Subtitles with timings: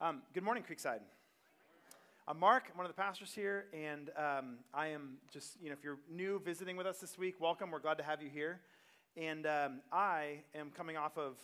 [0.00, 1.00] Um, good morning, Creekside.
[2.28, 2.66] I'm Mark.
[2.70, 5.98] I'm one of the pastors here, and um, I am just, you know, if you're
[6.08, 7.72] new visiting with us this week, welcome.
[7.72, 8.60] We're glad to have you here.
[9.16, 11.36] And um, I am coming off of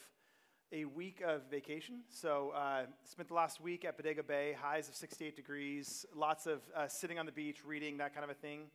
[0.70, 2.02] a week of vacation.
[2.10, 6.60] So, uh, spent the last week at Bodega Bay, highs of 68 degrees, lots of
[6.76, 8.66] uh, sitting on the beach, reading, that kind of a thing.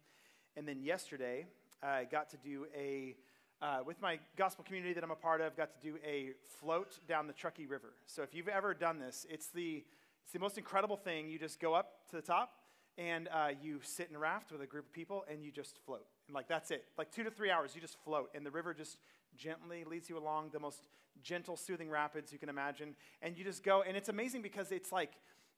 [0.58, 1.46] And then yesterday,
[1.82, 3.16] I got to do a
[3.62, 7.00] uh, with my gospel community that I'm a part of, got to do a float
[7.08, 7.94] down the Truckee River.
[8.06, 9.84] So if you've ever done this, it's the,
[10.24, 11.30] it's the most incredible thing.
[11.30, 12.52] You just go up to the top
[12.98, 15.78] and uh, you sit in a raft with a group of people and you just
[15.86, 16.06] float.
[16.28, 16.86] And like that's it.
[16.98, 18.30] Like two to three hours, you just float.
[18.34, 18.98] And the river just
[19.36, 20.88] gently leads you along the most
[21.22, 22.96] gentle, soothing rapids you can imagine.
[23.22, 23.82] And you just go.
[23.82, 25.12] And it's amazing because it's like,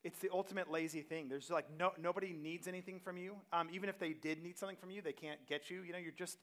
[0.04, 1.30] it's the ultimate lazy thing.
[1.30, 3.36] There's like no, nobody needs anything from you.
[3.54, 5.84] Um, even if they did need something from you, they can't get you.
[5.84, 6.38] You know, you're just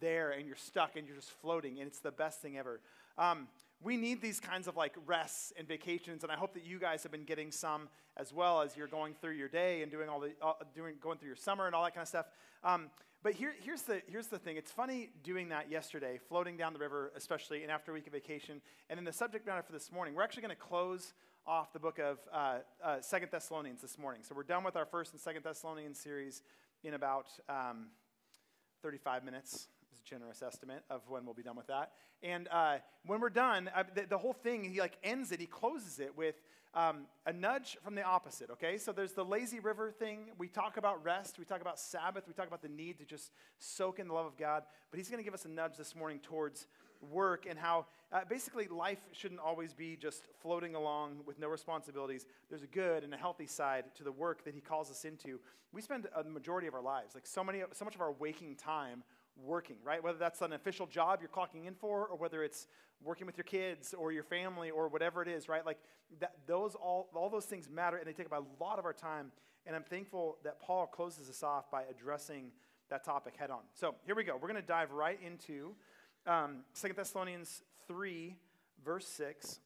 [0.00, 2.80] there and you're stuck and you're just floating, and it's the best thing ever.
[3.18, 3.48] Um,
[3.82, 7.02] we need these kinds of like rests and vacations, and I hope that you guys
[7.02, 10.20] have been getting some as well as you're going through your day and doing all
[10.20, 12.26] the uh, doing going through your summer and all that kind of stuff.
[12.62, 12.90] Um,
[13.22, 14.56] but here, here's the here's the thing.
[14.56, 18.12] It's funny doing that yesterday, floating down the river, especially, and after a week of
[18.12, 18.60] vacation.
[18.88, 21.12] And then the subject matter for this morning, we're actually going to close
[21.46, 24.22] off the book of uh, uh, Second Thessalonians this morning.
[24.22, 26.42] So we're done with our first and Second Thessalonians series
[26.84, 27.86] in about um,
[28.82, 29.68] 35 minutes
[30.04, 31.92] generous estimate of when we'll be done with that.
[32.22, 35.98] And uh, when we're done, the, the, whole thing, he like ends it, he closes
[35.98, 36.36] it with
[36.74, 38.78] um, a nudge from the opposite, okay?
[38.78, 40.30] So there's the lazy river thing.
[40.38, 43.32] We talk about rest, we talk about Sabbath, we talk about the need to just
[43.58, 44.62] soak in the love of God.
[44.90, 46.66] But he's going to give us a nudge this morning towards
[47.10, 52.26] work and how uh, basically life shouldn't always be just floating along with no responsibilities.
[52.48, 55.40] There's a good and a healthy side to the work that he calls us into.
[55.72, 58.56] We spend a majority of our lives, like so many, so much of our waking
[58.56, 59.02] time
[59.36, 60.02] working, right?
[60.02, 62.66] Whether that's an official job you're clocking in for, or whether it's
[63.02, 65.64] working with your kids or your family or whatever it is, right?
[65.64, 65.78] Like
[66.20, 68.92] that, those all, all those things matter and they take up a lot of our
[68.92, 69.32] time.
[69.66, 72.50] And I'm thankful that Paul closes us off by addressing
[72.90, 73.60] that topic head on.
[73.74, 74.34] So here we go.
[74.34, 75.74] We're going to dive right into
[76.26, 78.36] um, 2 Thessalonians 3,
[78.84, 79.60] verse 6.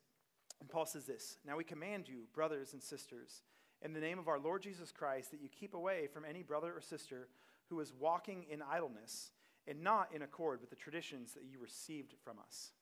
[0.60, 3.42] And Paul says this Now we command you, brothers and sisters,
[3.82, 6.72] in the name of our Lord Jesus Christ, that you keep away from any brother
[6.74, 7.28] or sister
[7.68, 9.32] who is walking in idleness
[9.68, 12.72] and not in accord with the traditions that you received from us.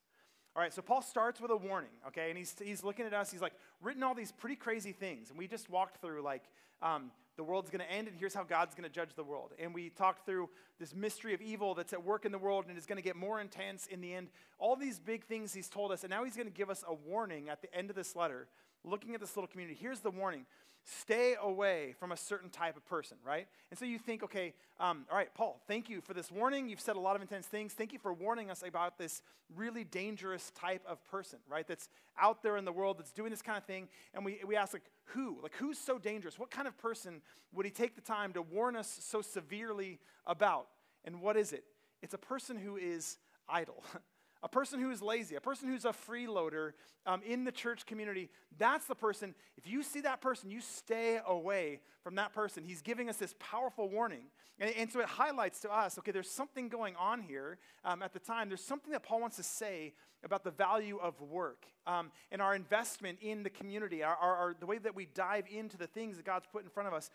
[0.55, 2.29] All right, so Paul starts with a warning, okay?
[2.29, 3.29] And he's, he's looking at us.
[3.29, 5.29] He's like, written all these pretty crazy things.
[5.29, 6.43] And we just walked through, like,
[6.81, 9.51] um, the world's going to end, and here's how God's going to judge the world.
[9.59, 12.77] And we talked through this mystery of evil that's at work in the world and
[12.77, 14.29] is going to get more intense in the end.
[14.57, 16.03] All these big things he's told us.
[16.03, 18.47] And now he's going to give us a warning at the end of this letter,
[18.85, 19.77] looking at this little community.
[19.79, 20.45] Here's the warning
[20.85, 23.47] stay away from a certain type of person, right?
[23.71, 26.69] And so you think, okay, um, all right, Paul, thank you for this warning.
[26.69, 27.73] You've said a lot of intense things.
[27.73, 29.23] Thank you for warning us about this
[29.55, 31.67] really dangerous type of person, right?
[31.67, 33.87] That's out there in the world that's doing this kind of thing.
[34.13, 35.39] And we, we ask, like, who?
[35.41, 36.37] Like, who's so dangerous?
[36.37, 40.67] What kind of person would he take the time to warn us so severely about?
[41.03, 41.63] And what is it?
[42.03, 43.17] It's a person who is
[43.49, 43.83] idle.
[44.43, 46.73] a person who is lazy, a person who's a freeloader
[47.05, 49.33] um, in the church community, that's the person.
[49.57, 52.63] If you see that person, you stay away from that person.
[52.63, 54.25] He's giving us this powerful warning.
[54.59, 58.13] And, and so it highlights to us okay, there's something going on here um, at
[58.13, 58.47] the time.
[58.49, 59.93] There's something that Paul wants to say
[60.23, 64.55] about the value of work um, and our investment in the community, our, our, our,
[64.59, 67.09] the way that we dive into the things that God's put in front of us,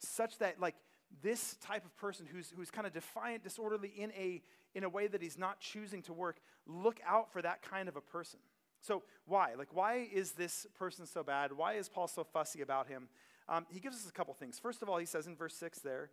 [0.00, 0.74] such that, like,
[1.22, 4.42] this type of person who's, who's kind of defiant, disorderly in a,
[4.74, 7.96] in a way that he's not choosing to work, look out for that kind of
[7.96, 8.40] a person.
[8.80, 9.54] So, why?
[9.54, 11.52] Like, why is this person so bad?
[11.52, 13.08] Why is Paul so fussy about him?
[13.48, 14.58] Um, he gives us a couple things.
[14.58, 16.10] First of all, he says in verse 6 there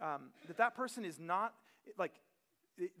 [0.00, 1.54] um, that that person is not,
[1.96, 2.14] like,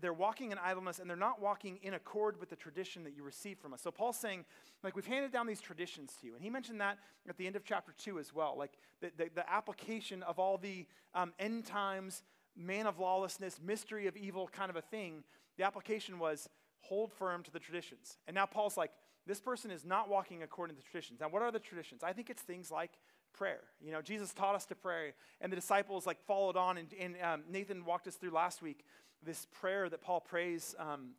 [0.00, 3.22] they're walking in idleness and they're not walking in accord with the tradition that you
[3.22, 3.80] received from us.
[3.80, 4.44] So Paul's saying,
[4.82, 6.34] like, we've handed down these traditions to you.
[6.34, 6.98] And he mentioned that
[7.28, 10.58] at the end of chapter 2 as well, like the, the, the application of all
[10.58, 12.22] the um, end times,
[12.58, 15.22] man of lawlessness, mystery of evil kind of a thing.
[15.56, 16.48] The application was
[16.80, 18.18] hold firm to the traditions.
[18.26, 18.90] And now Paul's like,
[19.26, 21.20] this person is not walking according to the traditions.
[21.20, 22.02] Now, what are the traditions?
[22.02, 22.92] I think it's things like
[23.34, 23.60] prayer.
[23.80, 27.16] You know, Jesus taught us to pray, and the disciples like followed on, and, and
[27.22, 28.84] um, Nathan walked us through last week
[29.22, 31.10] this prayer that Paul prays um,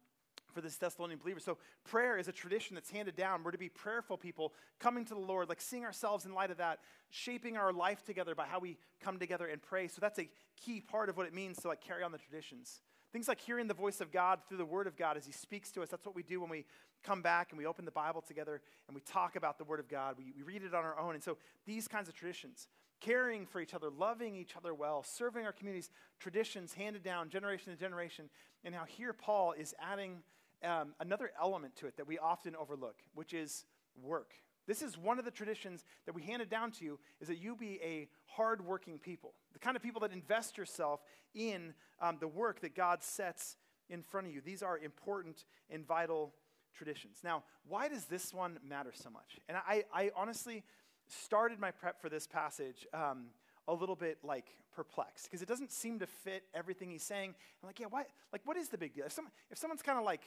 [0.53, 1.39] for this Thessalonian believer.
[1.39, 3.43] So, prayer is a tradition that's handed down.
[3.43, 6.57] We're to be prayerful people, coming to the Lord, like seeing ourselves in light of
[6.57, 6.79] that,
[7.09, 9.87] shaping our life together by how we come together and pray.
[9.87, 10.29] So, that's a
[10.63, 12.81] key part of what it means to like carry on the traditions.
[13.11, 15.71] Things like hearing the voice of God through the Word of God as He speaks
[15.71, 15.89] to us.
[15.89, 16.65] That's what we do when we
[17.03, 19.87] come back and we open the Bible together and we talk about the Word of
[19.87, 20.15] God.
[20.17, 21.15] We, we read it on our own.
[21.15, 22.67] And so, these kinds of traditions
[22.99, 27.73] caring for each other, loving each other well, serving our communities, traditions handed down generation
[27.73, 28.29] to generation.
[28.63, 30.17] And now here Paul is adding
[30.63, 33.65] um, another element to it that we often overlook, which is
[34.01, 34.33] work.
[34.67, 37.55] This is one of the traditions that we handed down to you is that you
[37.55, 41.01] be a hardworking people, the kind of people that invest yourself
[41.33, 43.57] in um, the work that God sets
[43.89, 44.41] in front of you.
[44.41, 46.33] These are important and vital
[46.75, 47.17] traditions.
[47.23, 49.39] Now, why does this one matter so much?
[49.47, 50.63] And I, I honestly
[51.07, 53.27] started my prep for this passage um,
[53.67, 54.45] a little bit like
[54.75, 57.33] perplexed because it doesn't seem to fit everything he's saying.
[57.61, 58.05] I'm like, yeah, why?
[58.31, 59.05] Like, what is the big deal?
[59.05, 60.21] If, some, if someone's kind of like,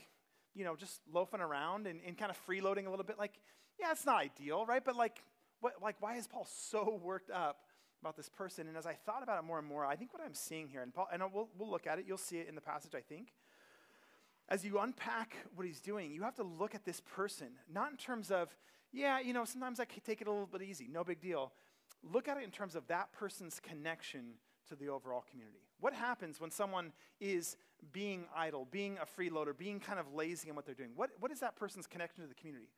[0.54, 3.32] you know, just loafing around and, and kind of freeloading a little bit, like,
[3.80, 4.84] yeah, it's not ideal, right?
[4.84, 5.22] But like,
[5.60, 7.60] what, like, why is Paul so worked up
[8.00, 8.68] about this person?
[8.68, 10.82] And as I thought about it more and more, I think what I'm seeing here,
[10.82, 13.00] and Paul, and we'll, we'll look at it, you'll see it in the passage, I
[13.00, 13.32] think.
[14.48, 17.96] As you unpack what he's doing, you have to look at this person, not in
[17.96, 18.54] terms of,
[18.92, 21.52] yeah, you know, sometimes I can take it a little bit easy, no big deal.
[22.02, 24.34] Look at it in terms of that person's connection
[24.68, 25.60] to the overall community.
[25.80, 27.56] What happens when someone is
[27.92, 30.90] being idle, being a freeloader, being kind of lazy in what they're doing?
[30.94, 32.68] What, what is that person's connection to the community?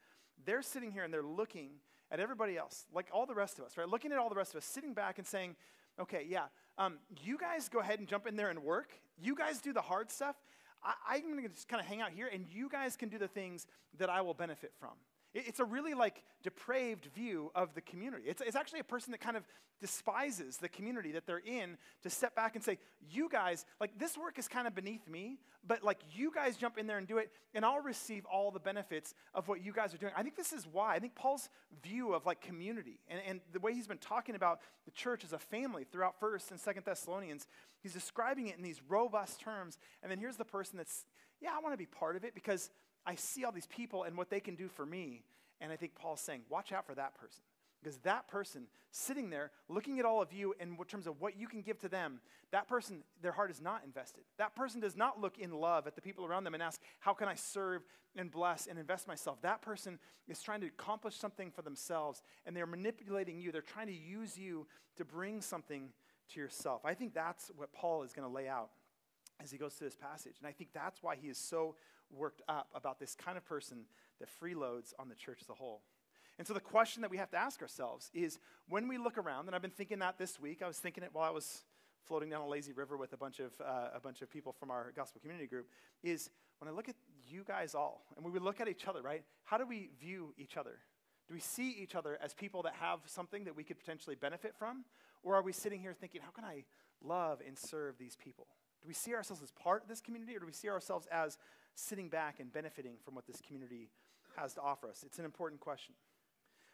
[0.46, 1.70] They're sitting here and they're looking
[2.10, 3.88] at everybody else, like all the rest of us, right?
[3.88, 5.56] Looking at all the rest of us, sitting back and saying,
[6.00, 6.44] okay, yeah,
[6.78, 8.90] um, you guys go ahead and jump in there and work.
[9.20, 10.36] You guys do the hard stuff.
[10.82, 13.18] I, I'm going to just kind of hang out here, and you guys can do
[13.18, 13.66] the things
[13.98, 14.92] that I will benefit from.
[15.34, 18.24] It's a really like depraved view of the community.
[18.28, 19.44] It's, it's actually a person that kind of
[19.80, 22.78] despises the community that they're in to step back and say,
[23.10, 26.78] You guys, like this work is kind of beneath me, but like you guys jump
[26.78, 29.92] in there and do it, and I'll receive all the benefits of what you guys
[29.92, 30.12] are doing.
[30.16, 30.94] I think this is why.
[30.94, 31.48] I think Paul's
[31.82, 35.32] view of like community and, and the way he's been talking about the church as
[35.32, 37.48] a family throughout 1st and 2nd Thessalonians,
[37.82, 39.78] he's describing it in these robust terms.
[40.02, 41.06] And then here's the person that's,
[41.40, 42.70] yeah, I want to be part of it because
[43.06, 45.22] I see all these people and what they can do for me.
[45.60, 47.42] And I think Paul's saying, watch out for that person.
[47.82, 51.46] Because that person sitting there looking at all of you in terms of what you
[51.46, 52.18] can give to them,
[52.50, 54.24] that person, their heart is not invested.
[54.38, 57.12] That person does not look in love at the people around them and ask, How
[57.12, 57.82] can I serve
[58.16, 59.42] and bless and invest myself?
[59.42, 59.98] That person
[60.28, 63.52] is trying to accomplish something for themselves and they're manipulating you.
[63.52, 64.66] They're trying to use you
[64.96, 65.90] to bring something
[66.32, 66.86] to yourself.
[66.86, 68.70] I think that's what Paul is going to lay out
[69.42, 70.36] as he goes through this passage.
[70.38, 71.74] And I think that's why he is so
[72.10, 73.84] worked up about this kind of person
[74.20, 75.82] that freeloads on the church as a whole.
[76.38, 79.46] And so the question that we have to ask ourselves is when we look around,
[79.46, 81.64] and I've been thinking that this week, I was thinking it while I was
[82.06, 84.70] floating down a lazy river with a bunch of, uh, a bunch of people from
[84.70, 85.68] our gospel community group,
[86.02, 86.96] is when I look at
[87.26, 89.22] you guys all, and when we look at each other, right?
[89.44, 90.78] How do we view each other?
[91.28, 94.54] Do we see each other as people that have something that we could potentially benefit
[94.58, 94.84] from?
[95.22, 96.64] Or are we sitting here thinking, how can I
[97.02, 98.46] love and serve these people?
[98.82, 101.38] Do we see ourselves as part of this community, or do we see ourselves as
[101.74, 103.90] sitting back and benefiting from what this community
[104.36, 105.02] has to offer us?
[105.04, 105.94] It's an important question.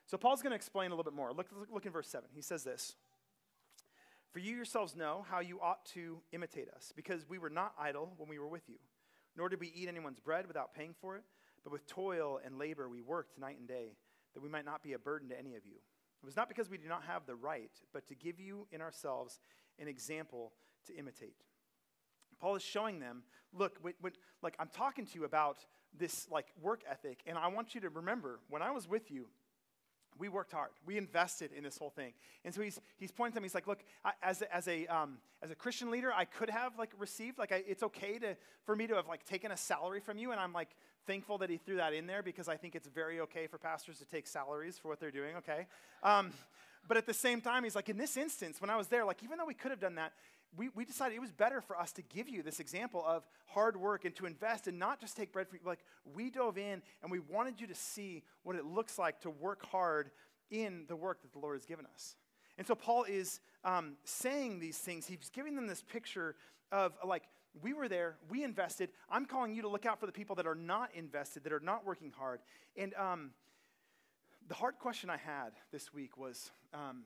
[0.06, 1.32] So, Paul's going to explain a little bit more.
[1.32, 2.28] Look, look, look in verse 7.
[2.34, 2.94] He says this
[4.32, 8.14] For you yourselves know how you ought to imitate us, because we were not idle
[8.16, 8.76] when we were with you,
[9.36, 11.22] nor did we eat anyone's bread without paying for it,
[11.62, 13.92] but with toil and labor we worked night and day,
[14.34, 15.76] that we might not be a burden to any of you.
[16.22, 18.80] It was not because we did not have the right, but to give you in
[18.80, 19.38] ourselves
[19.78, 20.52] an example
[20.86, 21.36] to imitate.
[22.40, 23.22] Paul is showing them,
[23.52, 25.64] look, when, when, like I'm talking to you about
[25.98, 29.26] this like work ethic, and I want you to remember when I was with you,
[30.18, 30.70] we worked hard.
[30.84, 32.12] We invested in this whole thing.
[32.44, 33.44] And so he's, he's pointing to them.
[33.44, 36.50] He's like, look, I, as, a, as, a, um, as a Christian leader, I could
[36.50, 39.56] have like received, like I, it's okay to, for me to have like taken a
[39.56, 40.30] salary from you.
[40.30, 40.68] And I'm like
[41.06, 43.98] thankful that he threw that in there because I think it's very okay for pastors
[43.98, 45.66] to take salaries for what they're doing, okay?
[46.02, 46.32] Um,
[46.86, 49.22] but at the same time, he's like, in this instance, when I was there, like
[49.22, 50.12] even though we could have done that,
[50.56, 53.76] we, we decided it was better for us to give you this example of hard
[53.76, 55.62] work and to invest and not just take bread for you.
[55.64, 59.30] Like, we dove in and we wanted you to see what it looks like to
[59.30, 60.10] work hard
[60.50, 62.16] in the work that the Lord has given us.
[62.58, 65.06] And so, Paul is um, saying these things.
[65.06, 66.34] He's giving them this picture
[66.72, 67.24] of, like,
[67.62, 68.90] we were there, we invested.
[69.08, 71.60] I'm calling you to look out for the people that are not invested, that are
[71.60, 72.40] not working hard.
[72.76, 73.30] And um,
[74.48, 77.02] the hard question I had this week was, um,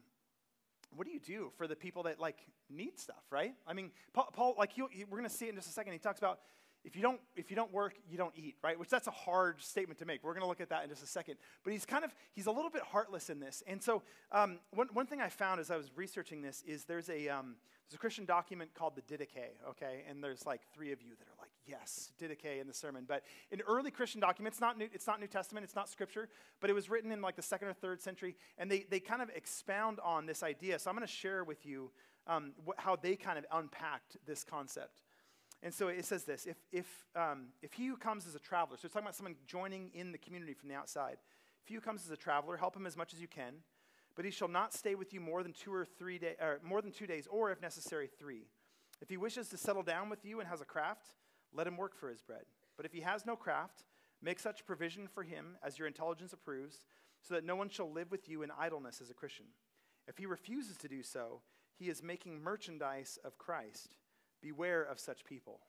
[0.97, 2.39] what do you do for the people that like
[2.71, 3.55] need stuff, right?
[3.67, 5.93] I mean, Paul, Paul like he, we're going to see it in just a second.
[5.93, 6.41] He talks about
[6.85, 8.79] if you don't if you don't work, you don't eat, right?
[8.79, 10.23] Which that's a hard statement to make.
[10.23, 11.37] We're going to look at that in just a second.
[11.65, 13.63] But he's kind of he's a little bit heartless in this.
[13.67, 17.09] And so um, one one thing I found as I was researching this is there's
[17.09, 17.57] a um,
[17.89, 20.05] there's a Christian document called the Didache, okay?
[20.09, 21.34] And there's like three of you that are
[21.67, 23.05] yes, Didache in the sermon.
[23.07, 26.29] But in early Christian documents, not new, it's not New Testament, it's not Scripture,
[26.61, 29.23] but it was written in like the second or third century, and they, they kind
[29.23, 30.79] of expound on this idea.
[30.79, 31.91] So I'm going to share with you
[32.27, 35.03] um, wh- how they kind of unpacked this concept.
[35.63, 38.77] And so it says this if, if, um, if he who comes as a traveler,
[38.77, 41.17] so it's talking about someone joining in the community from the outside,
[41.63, 43.55] if he who comes as a traveler, help him as much as you can
[44.17, 46.81] but he shall not stay with you more than two or three days, or more
[46.81, 48.47] than two days, or if necessary, three.
[49.01, 51.09] If he wishes to settle down with you and has a craft,
[51.55, 52.45] let him work for his bread.
[52.77, 53.85] But if he has no craft,
[54.21, 56.85] make such provision for him as your intelligence approves,
[57.23, 59.47] so that no one shall live with you in idleness as a Christian.
[60.07, 61.41] If he refuses to do so,
[61.79, 63.97] he is making merchandise of Christ.
[64.43, 65.61] Beware of such people.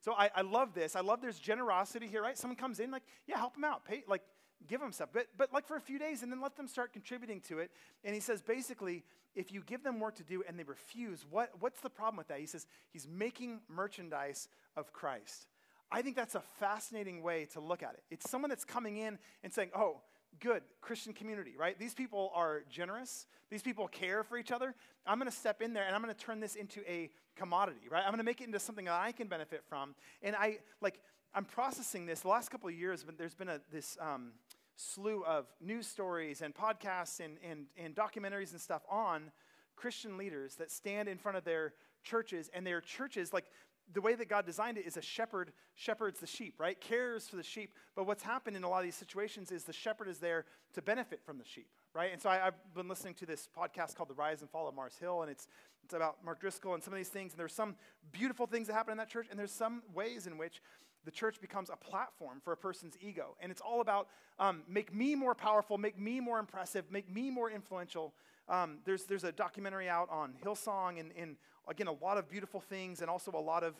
[0.00, 0.96] So I, I love this.
[0.96, 2.36] I love there's generosity here, right?
[2.36, 3.84] Someone comes in, like, yeah, help them out.
[3.84, 4.22] Pay, like,
[4.68, 5.10] give them stuff.
[5.12, 7.70] But, but like for a few days and then let them start contributing to it.
[8.04, 11.50] And he says basically, if you give them work to do and they refuse, what,
[11.60, 12.40] what's the problem with that?
[12.40, 15.46] He says he's making merchandise of Christ.
[15.92, 18.02] I think that's a fascinating way to look at it.
[18.10, 20.00] It's someone that's coming in and saying, oh,
[20.38, 21.78] good Christian community, right?
[21.78, 23.26] These people are generous.
[23.50, 24.74] These people care for each other.
[25.06, 27.88] I'm going to step in there and I'm going to turn this into a commodity,
[27.90, 28.02] right?
[28.04, 29.94] I'm going to make it into something that I can benefit from.
[30.22, 31.00] And I like
[31.34, 32.20] I'm processing this.
[32.20, 34.32] The last couple of years, but there's been a this um,
[34.80, 39.30] slew of news stories and podcasts and, and, and documentaries and stuff on
[39.76, 43.44] Christian leaders that stand in front of their churches and their churches like
[43.92, 46.80] the way that God designed it is a shepherd shepherds the sheep, right?
[46.80, 47.74] Cares for the sheep.
[47.96, 50.44] But what's happened in a lot of these situations is the shepherd is there
[50.74, 52.12] to benefit from the sheep, right?
[52.12, 54.74] And so I, have been listening to this podcast called The Rise and Fall of
[54.74, 55.48] Mars Hill, and it's,
[55.84, 57.32] it's about Mark Driscoll and some of these things.
[57.32, 57.74] And there's some
[58.12, 60.62] beautiful things that happen in that church, and there's some ways in which
[61.04, 63.36] the church becomes a platform for a person's ego.
[63.40, 67.30] And it's all about um, make me more powerful, make me more impressive, make me
[67.30, 68.14] more influential.
[68.48, 71.36] Um, there's, there's a documentary out on Hillsong, and, and
[71.68, 73.74] again, a lot of beautiful things, and also a lot of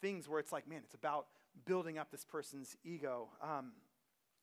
[0.00, 1.26] things where it's like, man, it's about
[1.64, 3.28] building up this person's ego.
[3.42, 3.72] Um,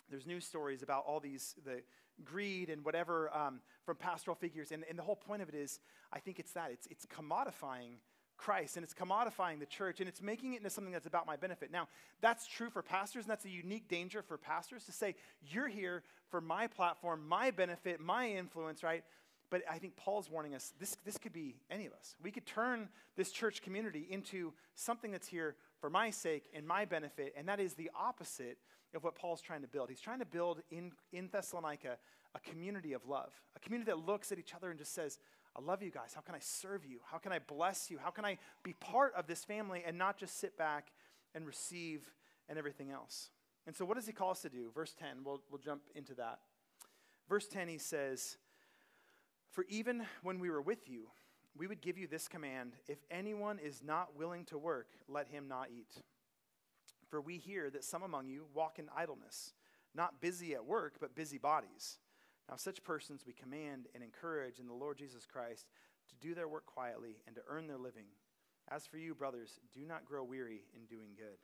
[0.10, 1.82] there's news stories about all these, the
[2.24, 4.72] greed and whatever um, from pastoral figures.
[4.72, 5.80] And, and the whole point of it is,
[6.12, 8.00] I think it's that it's, it's commodifying
[8.38, 11.36] Christ and it's commodifying the church and it's making it into something that's about my
[11.36, 11.72] benefit.
[11.72, 11.88] Now,
[12.22, 15.16] that's true for pastors, and that's a unique danger for pastors to say,
[15.50, 19.04] You're here for my platform, my benefit, my influence, right?
[19.50, 22.16] But I think Paul's warning us this, this could be any of us.
[22.22, 26.86] We could turn this church community into something that's here for my sake and my
[26.86, 28.58] benefit, and that is the opposite
[28.94, 29.90] of what Paul's trying to build.
[29.90, 31.98] He's trying to build in, in Thessalonica
[32.36, 35.20] a community of love, a community that looks at each other and just says,
[35.58, 36.14] I love you guys.
[36.14, 37.00] How can I serve you?
[37.12, 37.98] How can I bless you?
[37.98, 40.92] How can I be part of this family and not just sit back
[41.34, 42.12] and receive
[42.48, 43.32] and everything else?
[43.66, 44.72] And so, what does he call us to do?
[44.74, 46.40] Verse 10, we'll, we'll jump into that.
[47.28, 48.38] Verse 10, he says,
[49.50, 51.08] For even when we were with you,
[51.58, 55.48] we would give you this command if anyone is not willing to work, let him
[55.48, 56.04] not eat.
[57.10, 59.54] For we hear that some among you walk in idleness,
[59.96, 61.98] not busy at work, but busy bodies.
[62.50, 65.68] Now, such persons we command and encourage in the Lord Jesus Christ
[66.10, 68.06] to do their work quietly and to earn their living.
[68.70, 71.38] As for you, brothers, do not grow weary in doing good.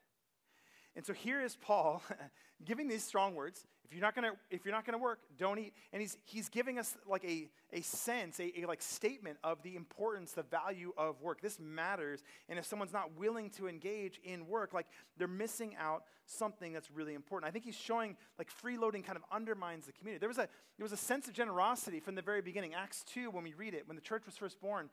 [0.95, 2.03] And so here is Paul
[2.65, 3.65] giving these strong words.
[3.85, 5.73] If you're not gonna, if you're not gonna work, don't eat.
[5.91, 9.75] And he's he's giving us like a, a sense, a, a like statement of the
[9.75, 11.41] importance, the value of work.
[11.41, 12.23] This matters.
[12.49, 16.89] And if someone's not willing to engage in work, like they're missing out something that's
[16.89, 17.47] really important.
[17.47, 20.19] I think he's showing like freeloading kind of undermines the community.
[20.19, 20.47] There was a
[20.77, 22.73] there was a sense of generosity from the very beginning.
[22.73, 24.89] Acts 2, when we read it, when the church was first born,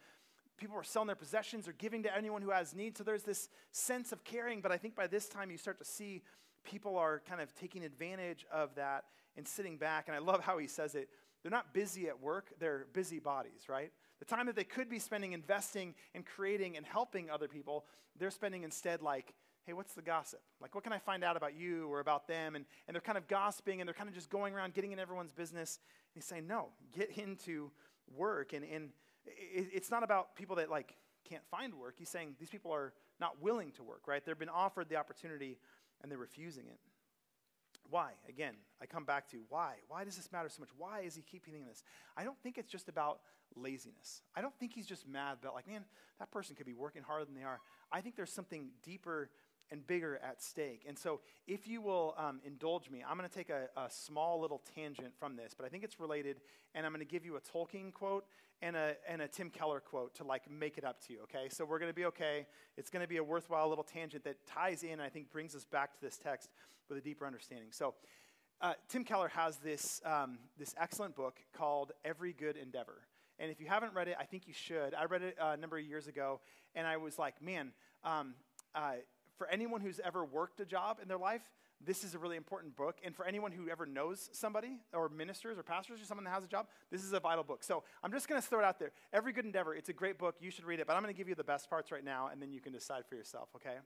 [0.61, 2.97] people were selling their possessions or giving to anyone who has need.
[2.97, 5.85] So there's this sense of caring, but I think by this time you start to
[5.85, 6.23] see
[6.62, 9.05] people are kind of taking advantage of that
[9.37, 10.05] and sitting back.
[10.07, 11.09] And I love how he says it.
[11.43, 13.90] They're not busy at work, they're busy bodies, right?
[14.19, 17.87] The time that they could be spending investing and creating and helping other people,
[18.19, 19.33] they're spending instead like,
[19.64, 20.40] hey, what's the gossip?
[20.61, 22.57] Like, what can I find out about you or about them?
[22.57, 24.99] And, and they're kind of gossiping and they're kind of just going around getting in
[24.99, 25.79] everyone's business.
[26.14, 27.71] And he's saying, no, get into
[28.14, 28.52] work.
[28.52, 28.90] And, and
[29.27, 30.97] it's not about people that like
[31.29, 31.95] can't find work.
[31.99, 34.25] He's saying these people are not willing to work, right?
[34.25, 35.59] They've been offered the opportunity
[36.03, 36.79] and they're refusing it.
[37.89, 38.12] Why?
[38.29, 39.75] Again, I come back to why.
[39.89, 40.71] Why does this matter so much?
[40.77, 41.83] Why is he keeping this?
[42.17, 43.21] I don't think it's just about
[43.57, 44.23] laziness.
[44.37, 45.85] I don't think he's just mad about, like, man,
[46.21, 47.59] that person could be working harder than they are.
[47.91, 49.31] I think there's something deeper
[49.71, 50.85] and bigger at stake.
[50.87, 54.41] And so, if you will um, indulge me, I'm going to take a, a, small
[54.41, 56.41] little tangent from this, but I think it's related,
[56.75, 58.25] and I'm going to give you a Tolkien quote
[58.62, 61.49] and a, and a Tim Keller quote to like make it up to you, okay?
[61.49, 62.47] So, we're going to be okay.
[62.77, 65.65] It's going to be a worthwhile little tangent that ties in, I think brings us
[65.65, 66.50] back to this text
[66.89, 67.69] with a deeper understanding.
[67.71, 67.95] So,
[68.61, 73.03] uh, Tim Keller has this, um, this excellent book called Every Good Endeavor.
[73.39, 74.93] And if you haven't read it, I think you should.
[74.95, 76.41] I read it uh, a number of years ago,
[76.75, 77.73] and I was like, man,
[78.05, 78.35] um,
[78.75, 78.97] uh,
[79.40, 81.40] for anyone who's ever worked a job in their life,
[81.82, 82.99] this is a really important book.
[83.02, 86.44] And for anyone who ever knows somebody, or ministers, or pastors, or someone that has
[86.44, 87.64] a job, this is a vital book.
[87.64, 88.92] So I'm just going to throw it out there.
[89.14, 90.35] Every Good Endeavor, it's a great book.
[90.40, 90.87] You should read it.
[90.87, 92.75] But I'm going to give you the best parts right now, and then you can
[92.75, 93.76] decide for yourself, okay?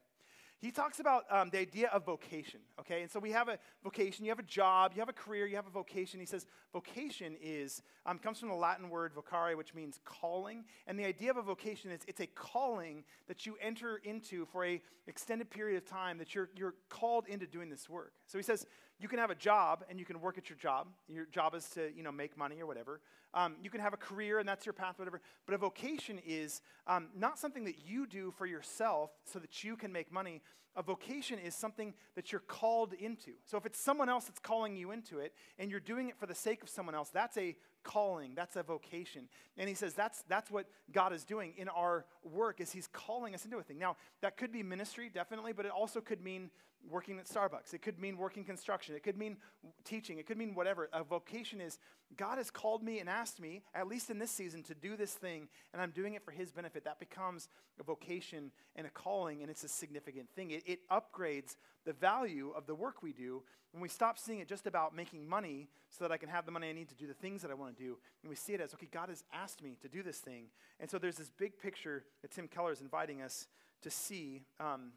[0.61, 3.01] He talks about um, the idea of vocation, okay?
[3.01, 5.55] And so we have a vocation, you have a job, you have a career, you
[5.57, 6.19] have a vocation.
[6.19, 10.63] He says vocation is, um, comes from the Latin word vocare, which means calling.
[10.87, 14.65] And the idea of a vocation is it's a calling that you enter into for
[14.65, 18.13] a extended period of time that you're, you're called into doing this work.
[18.25, 18.65] So he says
[18.99, 20.87] you can have a job and you can work at your job.
[21.09, 23.01] Your job is to, you know, make money or whatever.
[23.33, 25.21] Um, you can have a career and that's your path, whatever.
[25.45, 29.75] But a vocation is um, not something that you do for yourself so that you
[29.75, 30.41] can make money.
[30.77, 33.31] A vocation is something that you're called into.
[33.45, 36.25] So if it's someone else that's calling you into it and you're doing it for
[36.25, 38.33] the sake of someone else, that's a calling.
[38.35, 39.29] That's a vocation.
[39.57, 43.33] And he says that's, that's what God is doing in our work is he's calling
[43.33, 43.77] us into a thing.
[43.77, 46.49] Now, that could be ministry, definitely, but it also could mean
[46.89, 47.73] working at Starbucks.
[47.73, 48.95] It could mean working construction.
[48.95, 49.37] It could mean
[49.83, 50.17] teaching.
[50.17, 50.89] It could mean whatever.
[50.93, 51.79] A vocation is
[52.17, 55.13] God has called me and asked me, at least in this season, to do this
[55.13, 56.83] thing, and I'm doing it for His benefit.
[56.85, 57.49] That becomes
[57.79, 60.51] a vocation and a calling, and it's a significant thing.
[60.51, 64.47] It, it upgrades the value of the work we do when we stop seeing it
[64.47, 67.07] just about making money so that I can have the money I need to do
[67.07, 69.23] the things that I want to do, and we see it as, okay, God has
[69.33, 70.45] asked me to do this thing.
[70.79, 73.47] And so there's this big picture that Tim Keller is inviting us
[73.81, 74.43] to see.
[74.59, 74.91] Um,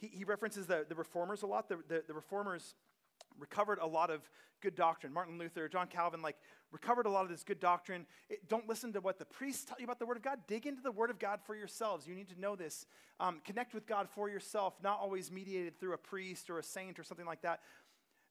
[0.00, 1.68] he, he references the, the reformers a lot.
[1.68, 2.74] The, the, the reformers
[3.38, 4.28] recovered a lot of
[4.60, 5.12] good doctrine.
[5.12, 6.36] Martin Luther, John Calvin, like
[6.72, 8.06] recovered a lot of this good doctrine.
[8.28, 10.40] It, don't listen to what the priests tell you about the Word of God.
[10.46, 12.06] Dig into the Word of God for yourselves.
[12.06, 12.86] You need to know this.
[13.18, 16.98] Um, connect with God for yourself, not always mediated through a priest or a saint
[16.98, 17.60] or something like that.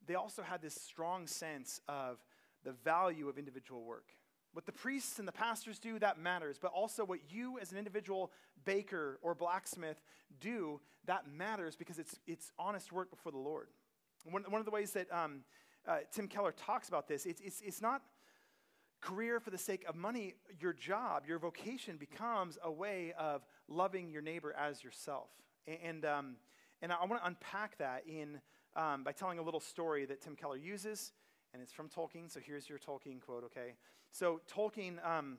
[0.07, 2.17] They also had this strong sense of
[2.63, 4.11] the value of individual work.
[4.53, 6.57] What the priests and the pastors do, that matters.
[6.59, 8.31] But also what you as an individual
[8.65, 10.01] baker or blacksmith
[10.39, 13.67] do, that matters because it's, it's honest work before the Lord.
[14.29, 15.41] One, one of the ways that um,
[15.87, 18.01] uh, Tim Keller talks about this, it's, it's, it's not
[19.01, 20.33] career for the sake of money.
[20.59, 25.29] Your job, your vocation becomes a way of loving your neighbor as yourself.
[25.67, 26.35] And, um,
[26.81, 28.41] and I want to unpack that in,
[28.75, 31.13] um, by telling a little story that Tim Keller uses,
[31.53, 32.31] and it's from Tolkien.
[32.31, 33.73] So here's your Tolkien quote, okay?
[34.11, 35.37] So Tolkien um,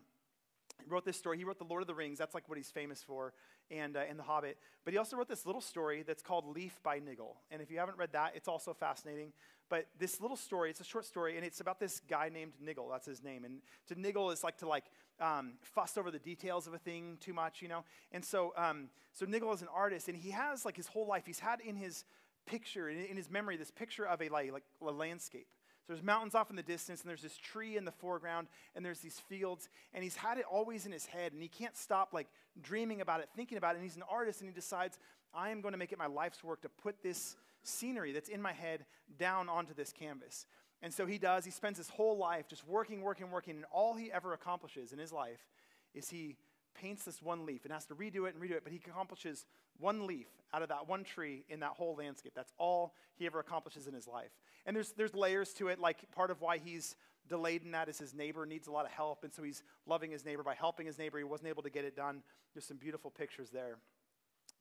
[0.88, 1.38] wrote this story.
[1.38, 2.18] He wrote The Lord of the Rings.
[2.18, 3.32] That's like what he's famous for,
[3.70, 4.58] and, uh, and The Hobbit.
[4.84, 7.36] But he also wrote this little story that's called Leaf by Niggle.
[7.50, 9.32] And if you haven't read that, it's also fascinating.
[9.68, 12.88] But this little story, it's a short story, and it's about this guy named Niggle.
[12.90, 13.44] That's his name.
[13.44, 14.84] And to niggle is like to like
[15.20, 17.84] um, fuss over the details of a thing too much, you know.
[18.10, 21.24] And so, um, so Niggle is an artist, and he has like his whole life.
[21.24, 22.04] He's had in his
[22.46, 25.46] picture, in, in his memory, this picture of a like, like a landscape.
[25.90, 29.00] There's mountains off in the distance, and there's this tree in the foreground, and there's
[29.00, 32.28] these fields, and he's had it always in his head, and he can't stop like
[32.62, 33.78] dreaming about it, thinking about it.
[33.78, 35.00] And he's an artist, and he decides,
[35.34, 38.40] I am going to make it my life's work to put this scenery that's in
[38.40, 38.84] my head
[39.18, 40.46] down onto this canvas.
[40.80, 41.44] And so he does.
[41.44, 45.00] He spends his whole life just working, working, working, and all he ever accomplishes in
[45.00, 45.44] his life
[45.92, 46.36] is he
[46.80, 49.44] paints this one leaf and has to redo it and redo it, but he accomplishes
[49.80, 52.32] one leaf out of that one tree in that whole landscape.
[52.34, 54.30] That's all he ever accomplishes in his life.
[54.66, 56.96] And there's, there's layers to it, like part of why he's
[57.28, 60.10] delayed in that is his neighbor needs a lot of help, and so he's loving
[60.10, 61.18] his neighbor by helping his neighbor.
[61.18, 62.22] He wasn't able to get it done.
[62.54, 63.78] There's some beautiful pictures there.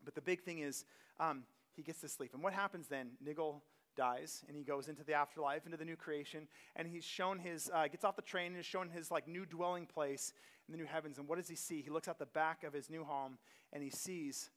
[0.05, 0.85] But the big thing is,
[1.19, 1.43] um,
[1.75, 2.33] he gets to sleep.
[2.33, 3.11] And what happens then?
[3.23, 3.63] Niggle
[3.95, 7.69] dies and he goes into the afterlife, into the new creation, and he's shown his,
[7.73, 10.33] uh, gets off the train and is shown his like new dwelling place
[10.67, 11.17] in the new heavens.
[11.17, 11.81] And what does he see?
[11.81, 13.37] He looks out the back of his new home
[13.73, 14.49] and he sees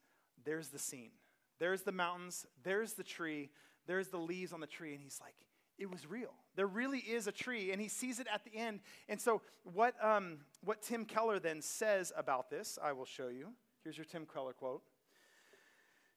[0.44, 1.10] there's the scene.
[1.58, 3.50] There's the mountains, there's the tree,
[3.86, 5.34] there's the leaves on the tree, and he's like,
[5.78, 6.32] it was real.
[6.54, 8.80] There really is a tree, and he sees it at the end.
[9.08, 13.48] And so, what, um, what Tim Keller then says about this, I will show you.
[13.82, 14.82] Here's your Tim Keller quote.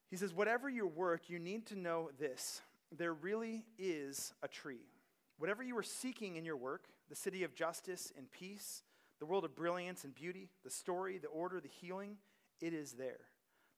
[0.10, 2.62] He says, Whatever your work, you need to know this
[2.96, 4.88] there really is a tree.
[5.38, 8.84] Whatever you are seeking in your work, the city of justice and peace,
[9.20, 12.18] the world of brilliance and beauty, the story, the order, the healing,
[12.62, 13.20] it is there.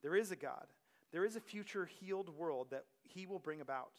[0.01, 0.67] There is a God.
[1.12, 3.93] There is a future healed world that He will bring about,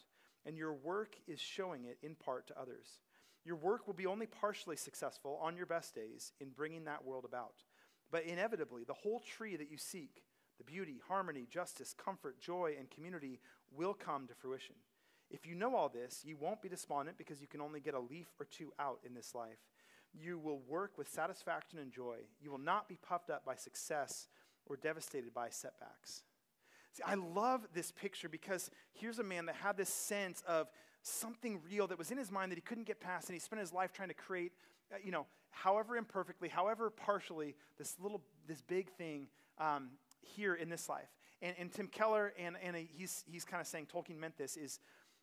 [0.44, 2.98] and your work is showing it in part to others.
[3.44, 7.24] Your work will be only partially successful on your best days in bringing that world
[7.24, 7.64] about.
[8.10, 10.22] But inevitably, the whole tree that you seek,
[10.58, 14.74] the beauty, harmony, justice, comfort, joy, and community will come to fruition.
[15.30, 18.00] If you know all this, you won't be despondent because you can only get a
[18.00, 19.58] leaf or two out in this life.
[20.14, 22.16] You will work with satisfaction and joy.
[22.40, 24.26] You will not be puffed up by success
[24.68, 26.22] or devastated by setbacks.
[26.92, 30.68] See, I love this picture because here's a man that had this sense of
[31.02, 33.60] something real that was in his mind that he couldn't get past, and he spent
[33.60, 34.52] his life trying to create,
[34.92, 39.28] uh, you know, however imperfectly, however partially, this little, this big thing
[39.58, 41.08] um, here in this life.
[41.40, 44.80] And, and Tim Keller, and, and he's, he's kind of saying Tolkien meant this, is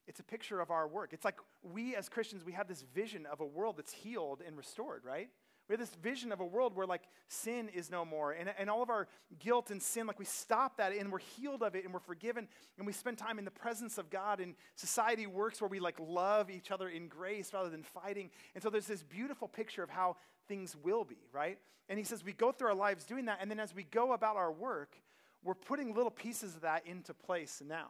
[0.07, 1.13] it's a picture of our work.
[1.13, 4.55] It's like we as Christians, we have this vision of a world that's healed and
[4.55, 5.29] restored, right?
[5.67, 8.69] We have this vision of a world where like sin is no more and, and
[8.69, 9.07] all of our
[9.39, 12.47] guilt and sin, like we stop that and we're healed of it and we're forgiven
[12.77, 15.95] and we spend time in the presence of God and society works where we like
[15.99, 18.29] love each other in grace rather than fighting.
[18.53, 21.57] And so there's this beautiful picture of how things will be, right?
[21.89, 24.13] And he says we go through our lives doing that and then as we go
[24.13, 24.95] about our work,
[25.43, 27.89] we're putting little pieces of that into place now.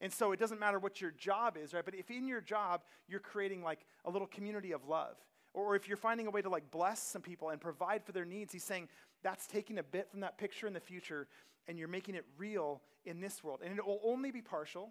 [0.00, 1.84] And so it doesn't matter what your job is, right?
[1.84, 5.16] But if in your job you're creating like a little community of love,
[5.54, 8.24] or if you're finding a way to like bless some people and provide for their
[8.24, 8.88] needs, he's saying
[9.22, 11.28] that's taking a bit from that picture in the future
[11.68, 13.60] and you're making it real in this world.
[13.64, 14.90] And it will only be partial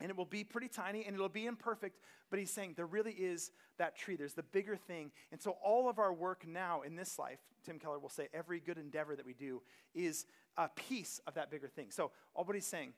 [0.00, 1.98] and it will be pretty tiny and it'll be imperfect,
[2.30, 4.16] but he's saying there really is that tree.
[4.16, 5.10] There's the bigger thing.
[5.32, 8.60] And so all of our work now in this life, Tim Keller will say, every
[8.60, 9.62] good endeavor that we do
[9.94, 11.86] is a piece of that bigger thing.
[11.90, 12.92] So all what he's saying,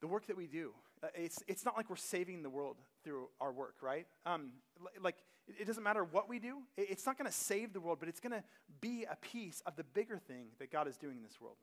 [0.00, 0.72] the work that we do,
[1.14, 4.06] it's, it's not like we're saving the world through our work, right?
[4.26, 4.52] Um,
[5.02, 8.08] like, it doesn't matter what we do, it's not going to save the world, but
[8.08, 8.42] it's going to
[8.80, 11.56] be a piece of the bigger thing that God is doing in this world.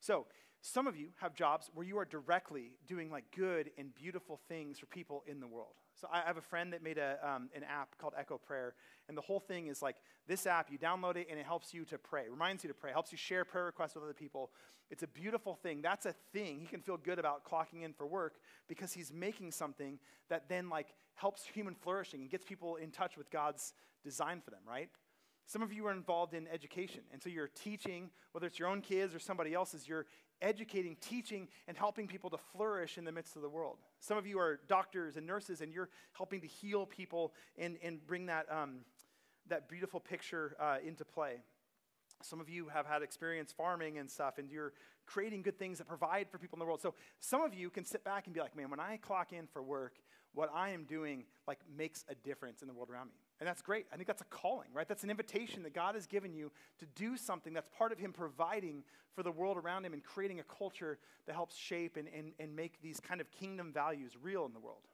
[0.00, 0.26] So,
[0.66, 4.80] some of you have jobs where you are directly doing like good and beautiful things
[4.80, 5.74] for people in the world.
[5.94, 8.74] So I have a friend that made a, um, an app called Echo Prayer,
[9.08, 11.84] and the whole thing is like this app, you download it and it helps you
[11.84, 14.50] to pray, reminds you to pray, helps you share prayer requests with other people.
[14.90, 15.82] It's a beautiful thing.
[15.82, 16.58] That's a thing.
[16.58, 18.34] He can feel good about clocking in for work
[18.68, 20.00] because he's making something
[20.30, 24.50] that then like helps human flourishing and gets people in touch with God's design for
[24.50, 24.88] them, right?
[25.48, 28.80] Some of you are involved in education, and so you're teaching, whether it's your own
[28.80, 30.06] kids or somebody else's, you're
[30.42, 33.78] educating, teaching, and helping people to flourish in the midst of the world.
[34.00, 38.04] Some of you are doctors and nurses, and you're helping to heal people and, and
[38.06, 38.80] bring that, um,
[39.48, 41.42] that beautiful picture uh, into play.
[42.22, 44.72] Some of you have had experience farming and stuff, and you're
[45.06, 46.80] creating good things that provide for people in the world.
[46.80, 49.46] So some of you can sit back and be like, man, when I clock in
[49.46, 49.98] for work,
[50.34, 53.25] what I am doing like makes a difference in the world around me.
[53.38, 53.86] And that's great.
[53.92, 54.88] I think that's a calling, right?
[54.88, 58.12] That's an invitation that God has given you to do something that's part of Him
[58.12, 58.82] providing
[59.14, 62.56] for the world around Him and creating a culture that helps shape and, and, and
[62.56, 64.88] make these kind of kingdom values real in the world.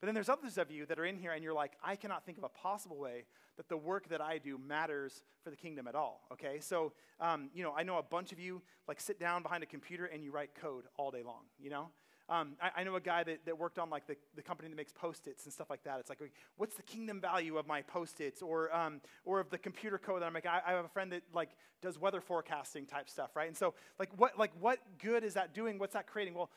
[0.00, 2.24] But then there's others of you that are in here and you're like, I cannot
[2.24, 3.24] think of a possible way
[3.56, 6.58] that the work that I do matters for the kingdom at all, okay?
[6.60, 9.66] So, um, you know, I know a bunch of you like sit down behind a
[9.66, 11.88] computer and you write code all day long, you know?
[12.30, 14.76] Um, I, I, know a guy that, that worked on like the, the company that
[14.76, 15.98] makes post-its and stuff like that.
[15.98, 16.20] It's like,
[16.56, 20.26] what's the kingdom value of my post-its or, um, or of the computer code that
[20.26, 20.52] I'm making?
[20.52, 21.50] I, have a friend that like
[21.82, 23.48] does weather forecasting type stuff, right?
[23.48, 25.76] And so like what, like what good is that doing?
[25.76, 26.34] What's that creating?
[26.34, 26.50] Well,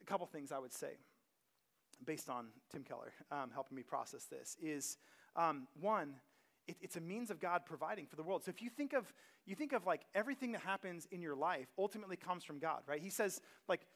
[0.00, 0.98] a couple things I would say
[2.04, 4.98] based on Tim Keller um, helping me process this is
[5.36, 6.14] um, one,
[6.66, 8.42] it, it's a means of God providing for the world.
[8.44, 9.12] So if you think of
[9.46, 13.00] you think of like everything that happens in your life ultimately comes from God, right?
[13.00, 13.86] He says like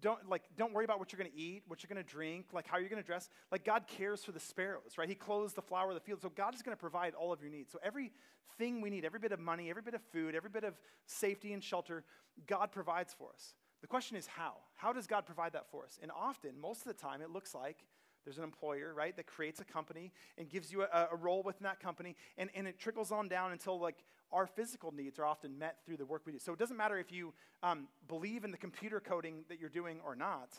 [0.00, 2.46] don't like don't worry about what you're going to eat what you're going to drink
[2.52, 3.28] like how you're going to dress.
[3.50, 5.08] Like god cares for the sparrows right?
[5.08, 6.20] He clothes the flower of the field.
[6.22, 7.72] So god is going to provide all of your needs.
[7.72, 10.74] So everything we need every bit of money every bit of food every bit of
[11.06, 12.04] safety and shelter
[12.46, 13.54] god provides for us.
[13.80, 14.54] The question is how?
[14.74, 15.98] How does god provide that for us?
[16.02, 17.84] And often most of the time it looks like
[18.24, 21.64] there's an employer, right, that creates a company and gives you a, a, role within
[21.64, 25.58] that company, and, and it trickles on down until like our physical needs are often
[25.58, 26.38] met through the work we do.
[26.38, 30.00] So it doesn't matter if you um, believe in the computer coding that you're doing
[30.04, 30.50] or not.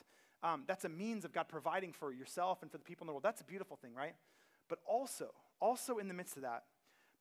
[0.41, 3.13] Um, that's a means of God providing for yourself and for the people in the
[3.13, 3.23] world.
[3.23, 4.15] That's a beautiful thing, right?
[4.69, 6.63] But also, also in the midst of that,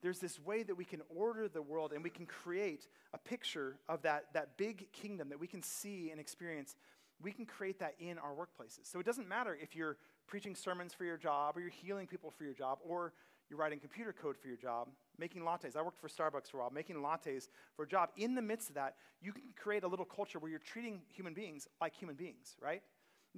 [0.01, 3.77] there's this way that we can order the world and we can create a picture
[3.89, 6.77] of that, that big kingdom that we can see and experience.
[7.21, 8.85] We can create that in our workplaces.
[8.85, 9.97] So it doesn't matter if you're
[10.29, 13.13] preaching sermons for your job or you're healing people for your job or
[13.51, 15.77] you're writing computer code for your job, making lattes.
[15.77, 18.11] I worked for Starbucks for a while, making lattes for a job.
[18.17, 21.35] In the midst of that, you can create a little culture where you're treating human
[21.35, 22.83] beings like human beings, right?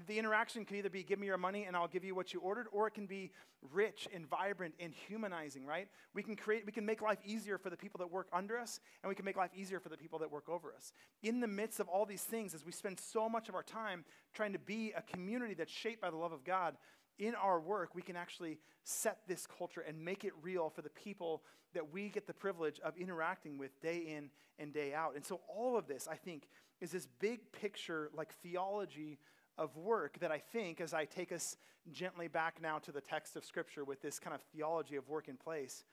[0.07, 2.41] The interaction can either be give me your money and I'll give you what you
[2.41, 3.33] ordered, or it can be
[3.73, 5.89] rich and vibrant and humanizing, right?
[6.15, 8.81] We can create, we can make life easier for the people that work under us,
[9.03, 10.93] and we can make life easier for the people that work over us.
[11.23, 14.05] In the midst of all these things, as we spend so much of our time
[14.33, 16.77] trying to be a community that's shaped by the love of God,
[17.21, 20.91] in our work, we can actually set this culture and make it real for the
[20.91, 21.43] people
[21.75, 25.15] that we get the privilege of interacting with day in and day out.
[25.15, 26.49] And so, all of this, I think,
[26.81, 29.19] is this big picture, like theology
[29.59, 31.57] of work that I think, as I take us
[31.93, 35.29] gently back now to the text of Scripture with this kind of theology of work
[35.29, 35.85] in place,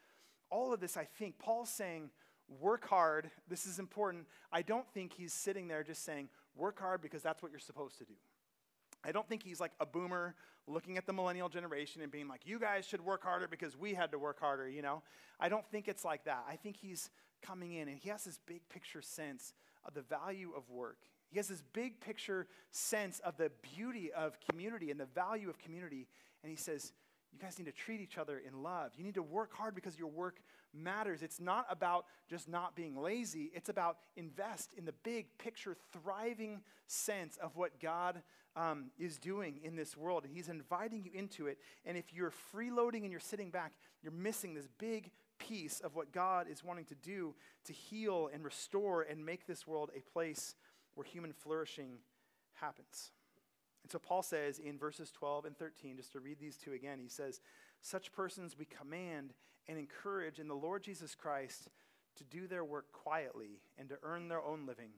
[0.49, 2.09] all of this, I think, Paul's saying,
[2.61, 3.29] work hard.
[3.49, 4.25] This is important.
[4.51, 7.97] I don't think he's sitting there just saying, work hard because that's what you're supposed
[7.97, 8.13] to do.
[9.03, 10.35] I don't think he's like a boomer
[10.67, 13.93] looking at the millennial generation and being like, you guys should work harder because we
[13.93, 15.01] had to work harder, you know?
[15.39, 16.45] I don't think it's like that.
[16.49, 17.09] I think he's
[17.41, 19.53] coming in and he has this big picture sense
[19.85, 20.97] of the value of work.
[21.29, 25.57] He has this big picture sense of the beauty of community and the value of
[25.57, 26.07] community.
[26.43, 26.91] And he says,
[27.31, 28.91] you guys need to treat each other in love.
[28.97, 30.39] You need to work hard because your work
[30.73, 31.21] matters.
[31.21, 36.61] It's not about just not being lazy, it's about invest in the big picture, thriving
[36.87, 38.21] sense of what God
[38.55, 40.23] um, is doing in this world.
[40.23, 41.57] And He's inviting you into it.
[41.85, 46.11] And if you're freeloading and you're sitting back, you're missing this big piece of what
[46.11, 47.35] God is wanting to do
[47.65, 50.55] to heal and restore and make this world a place
[50.95, 51.99] where human flourishing
[52.53, 53.11] happens.
[53.87, 56.99] And so Paul says in verses 12 and 13, just to read these two again,
[57.01, 57.39] he says,
[57.79, 59.33] Such persons we command
[59.65, 61.69] and encourage in the Lord Jesus Christ
[62.17, 64.89] to do their work quietly and to earn their own living.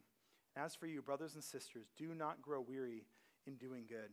[0.55, 3.05] As for you, brothers and sisters, do not grow weary
[3.45, 4.09] in doing good.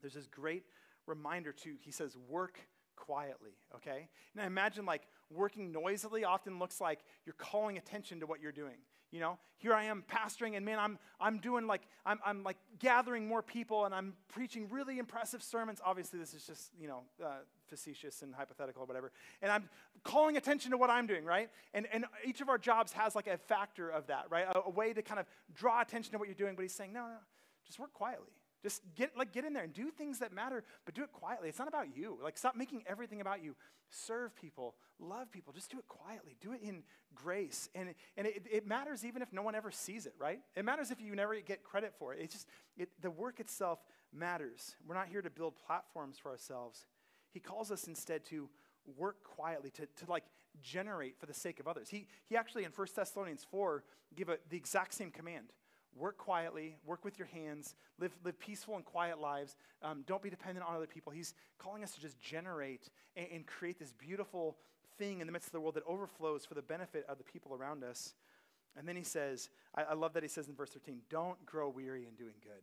[0.00, 0.64] There's this great
[1.06, 1.74] reminder, too.
[1.78, 2.58] He says, work
[2.96, 4.08] quietly, okay?
[4.34, 8.78] Now imagine like working noisily often looks like you're calling attention to what you're doing.
[9.14, 12.56] You know, here I am pastoring, and man, I'm, I'm doing like, I'm, I'm like
[12.80, 15.80] gathering more people and I'm preaching really impressive sermons.
[15.86, 17.28] Obviously, this is just, you know, uh,
[17.68, 19.12] facetious and hypothetical or whatever.
[19.40, 19.68] And I'm
[20.02, 21.48] calling attention to what I'm doing, right?
[21.74, 24.46] And, and each of our jobs has like a factor of that, right?
[24.52, 26.56] A, a way to kind of draw attention to what you're doing.
[26.56, 27.18] But he's saying, no, no,
[27.64, 28.32] just work quietly.
[28.64, 31.50] Just get like get in there and do things that matter, but do it quietly.
[31.50, 32.18] It's not about you.
[32.24, 33.54] Like stop making everything about you.
[33.90, 35.52] Serve people, love people.
[35.52, 36.34] Just do it quietly.
[36.40, 36.82] Do it in
[37.14, 37.68] grace.
[37.74, 40.40] And, and it, it matters even if no one ever sees it, right?
[40.56, 42.20] It matters if you never get credit for it.
[42.22, 42.48] It's just
[42.78, 43.80] it, the work itself
[44.14, 44.76] matters.
[44.88, 46.86] We're not here to build platforms for ourselves.
[47.32, 48.48] He calls us instead to
[48.96, 50.24] work quietly, to, to like
[50.62, 51.90] generate for the sake of others.
[51.90, 53.84] He, he actually in 1 Thessalonians 4
[54.16, 55.52] give a, the exact same command
[55.96, 59.56] work quietly, work with your hands, live, live peaceful and quiet lives.
[59.82, 61.12] Um, don't be dependent on other people.
[61.12, 64.56] He's calling us to just generate and, and, create this beautiful
[64.98, 67.54] thing in the midst of the world that overflows for the benefit of the people
[67.54, 68.14] around us.
[68.76, 71.68] And then he says, I, I love that he says in verse 13, don't grow
[71.68, 72.62] weary in doing good.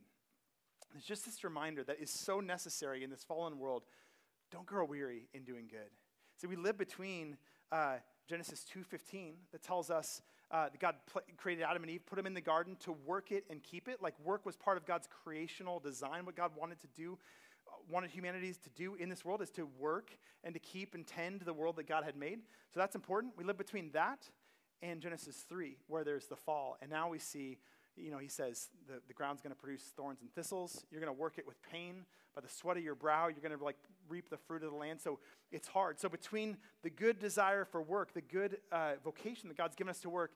[0.95, 3.83] It's just this reminder that is so necessary in this fallen world.
[4.51, 5.89] Don't grow weary in doing good.
[6.37, 7.37] See, we live between
[7.71, 12.25] uh, Genesis 2.15 that tells us uh, God pl- created Adam and Eve, put them
[12.25, 14.01] in the garden to work it and keep it.
[14.01, 16.25] Like work was part of God's creational design.
[16.25, 17.17] What God wanted to do,
[17.67, 20.11] uh, wanted humanity to do in this world is to work
[20.43, 22.39] and to keep and tend the world that God had made.
[22.73, 23.33] So that's important.
[23.37, 24.29] We live between that
[24.81, 26.77] and Genesis 3, where there's the fall.
[26.81, 27.57] And now we see,
[27.95, 30.85] you know, he says the, the ground's going to produce thorns and thistles.
[30.91, 32.05] You're going to work it with pain.
[32.33, 33.77] By the sweat of your brow, you're going to like
[34.07, 35.01] reap the fruit of the land.
[35.01, 35.19] So
[35.51, 35.99] it's hard.
[35.99, 39.99] So between the good desire for work, the good uh, vocation that God's given us
[40.01, 40.31] to work,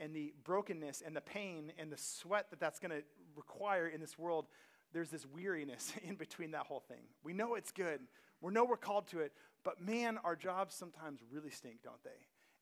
[0.00, 3.02] and the brokenness and the pain and the sweat that that's going to
[3.36, 4.46] require in this world,
[4.92, 7.02] there's this weariness in between that whole thing.
[7.22, 8.00] We know it's good.
[8.40, 9.32] We know we're called to it,
[9.62, 12.10] but man, our jobs sometimes really stink, don't they?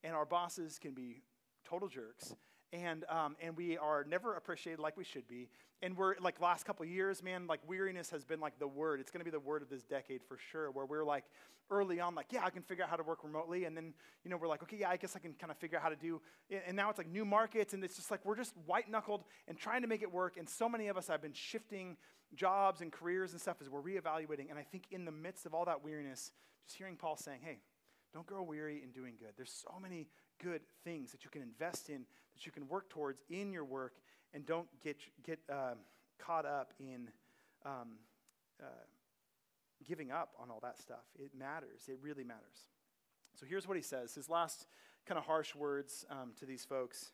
[0.03, 1.22] And our bosses can be
[1.64, 2.35] total jerks
[2.73, 5.49] and um, and we are never appreciated like we should be.
[5.81, 8.99] And we're like last couple years, man, like weariness has been like the word.
[9.01, 10.71] It's going to be the word of this decade for sure.
[10.71, 11.25] Where we're like
[11.71, 14.31] early on, like yeah, I can figure out how to work remotely, and then you
[14.31, 15.97] know we're like okay, yeah, I guess I can kind of figure out how to
[15.97, 16.21] do.
[16.67, 19.57] And now it's like new markets, and it's just like we're just white knuckled and
[19.57, 20.37] trying to make it work.
[20.37, 21.97] And so many of us have been shifting
[22.35, 24.51] jobs and careers and stuff as we're reevaluating.
[24.51, 26.33] And I think in the midst of all that weariness,
[26.67, 27.59] just hearing Paul saying, hey.
[28.15, 29.35] Don't grow weary in doing good.
[29.37, 30.07] There's so many
[30.42, 33.94] good things that you can invest in, that you can work towards in your work,
[34.35, 35.79] and don't get, get um,
[36.18, 37.09] caught up in
[37.64, 37.98] um,
[38.61, 38.66] uh,
[39.87, 41.05] giving up on all that stuff.
[41.18, 41.83] It matters.
[41.88, 42.68] It really matters.
[43.35, 44.66] So here's what he says his last
[45.07, 47.12] kind of harsh words um, to these folks.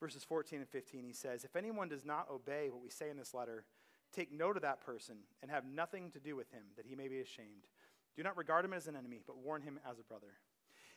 [0.00, 3.16] Verses 14 and 15, he says, If anyone does not obey what we say in
[3.16, 3.64] this letter,
[4.12, 7.06] take note of that person and have nothing to do with him, that he may
[7.06, 7.68] be ashamed.
[8.16, 10.34] Do not regard him as an enemy, but warn him as a brother.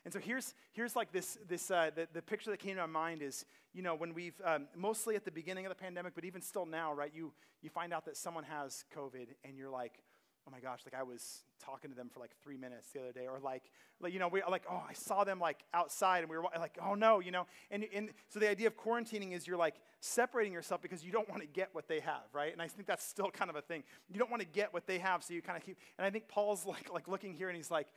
[0.06, 2.88] And so here's, here's like this, this uh, the, the picture that came to my
[2.88, 6.24] mind is, you know, when we've, um, mostly at the beginning of the pandemic, but
[6.24, 10.04] even still now, right, you, you find out that someone has COVID and you're like,
[10.48, 13.12] oh my gosh, like I was talking to them for like three minutes the other
[13.12, 13.64] day, or like,
[14.00, 16.78] like you know, we like, oh, I saw them like outside, and we were like,
[16.84, 20.54] oh no, you know, and and so the idea of quarantining is you're like separating
[20.54, 22.54] yourself because you don't want to get what they have, right?
[22.54, 23.84] And I think that's still kind of a thing.
[24.12, 25.78] You don't want to get what they have, so you kind of keep.
[25.98, 27.88] And I think Paul's like like looking here, and he's like,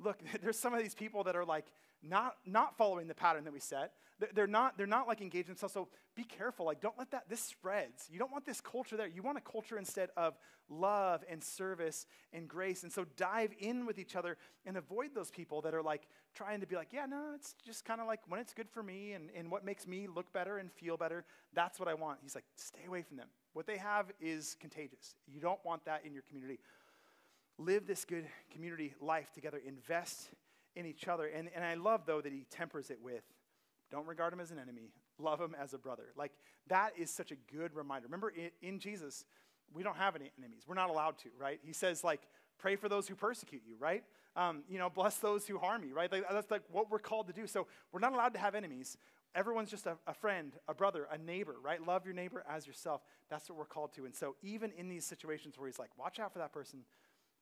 [0.00, 1.66] look, there's some of these people that are like
[2.02, 3.92] not, not following the pattern that we set.
[4.34, 5.74] They're not, they're not like engaged themselves.
[5.74, 6.64] So be careful.
[6.64, 8.08] Like, don't let that, this spreads.
[8.10, 9.06] You don't want this culture there.
[9.06, 10.38] You want a culture instead of
[10.70, 12.82] love and service and grace.
[12.82, 16.60] And so dive in with each other and avoid those people that are like trying
[16.60, 19.12] to be like, yeah, no, it's just kind of like when it's good for me
[19.12, 22.20] and, and what makes me look better and feel better, that's what I want.
[22.22, 23.28] He's like, stay away from them.
[23.52, 25.14] What they have is contagious.
[25.26, 26.58] You don't want that in your community
[27.58, 30.30] live this good community life together, invest
[30.74, 31.26] in each other.
[31.26, 33.22] And, and I love, though, that he tempers it with
[33.90, 36.06] don't regard him as an enemy, love him as a brother.
[36.16, 36.32] Like,
[36.68, 38.08] that is such a good reminder.
[38.08, 39.24] Remember, in, in Jesus,
[39.72, 40.62] we don't have any enemies.
[40.66, 41.60] We're not allowed to, right?
[41.62, 42.22] He says, like,
[42.58, 44.02] pray for those who persecute you, right?
[44.34, 46.10] Um, you know, bless those who harm you, right?
[46.10, 47.46] Like, that's like what we're called to do.
[47.46, 48.98] So we're not allowed to have enemies.
[49.34, 51.84] Everyone's just a, a, friend, a brother, a neighbor, right?
[51.86, 53.02] Love your neighbor as yourself.
[53.30, 54.04] That's what we're called to.
[54.04, 56.80] And so even in these situations where he's like, watch out for that person,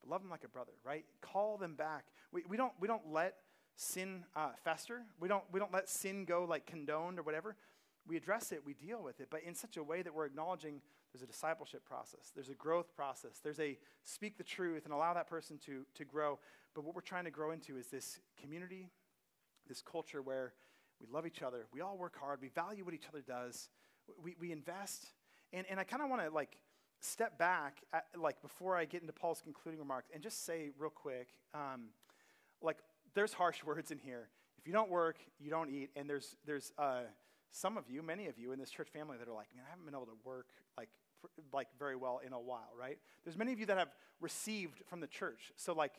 [0.04, 1.04] but love them like a brother, right?
[1.20, 2.04] Call them back.
[2.32, 3.36] We, we, don't, we don't let
[3.76, 5.02] sin uh, fester.
[5.20, 7.56] We don't, we don't let sin go like condoned or whatever.
[8.06, 10.80] we address it, we deal with it, but in such a way that we're acknowledging
[11.12, 15.14] there's a discipleship process, there's a growth process, there's a speak the truth and allow
[15.14, 16.38] that person to, to grow.
[16.74, 18.90] But what we're trying to grow into is this community,
[19.68, 20.52] this culture where
[21.00, 23.70] we love each other, we all work hard, we value what each other does,
[24.22, 25.12] we, we invest.
[25.52, 26.56] And, and I kind of want to like
[27.04, 30.90] step back, at, like before I get into Paul's concluding remarks, and just say real
[30.90, 31.88] quick, um,
[32.62, 32.78] like
[33.14, 34.28] there's harsh words in here.
[34.58, 37.02] If you don't work, you don't eat, and there's there's uh,
[37.50, 39.70] some of you, many of you in this church family that are like, man, I
[39.70, 40.88] haven't been able to work like
[41.52, 42.98] like very well in a while, right?
[43.24, 45.92] There's many of you that have received from the church, so like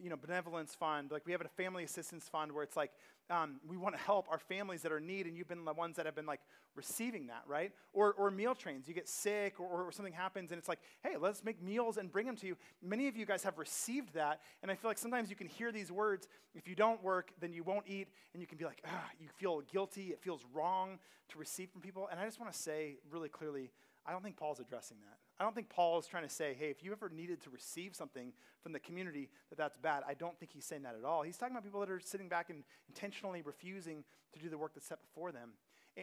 [0.00, 1.10] you know, benevolence fund.
[1.10, 2.92] Like we have a family assistance fund where it's like
[3.32, 5.72] um, we want to help our families that are in need, and you've been the
[5.72, 6.40] ones that have been like
[6.74, 7.72] receiving that, right?
[7.94, 8.86] Or, or meal trains.
[8.86, 12.12] You get sick or, or something happens, and it's like, hey, let's make meals and
[12.12, 12.56] bring them to you.
[12.82, 15.72] Many of you guys have received that, and I feel like sometimes you can hear
[15.72, 16.28] these words.
[16.54, 19.28] If you don't work, then you won't eat, and you can be like, ah, you
[19.38, 20.08] feel guilty.
[20.08, 20.98] It feels wrong
[21.30, 22.08] to receive from people.
[22.10, 23.70] And I just want to say really clearly,
[24.04, 25.21] I don't think Paul's addressing that.
[25.42, 27.96] I don't think Paul is trying to say, hey, if you ever needed to receive
[27.96, 30.04] something from the community, that that's bad.
[30.06, 31.22] I don't think he's saying that at all.
[31.22, 34.72] He's talking about people that are sitting back and intentionally refusing to do the work
[34.72, 35.54] that's set before them.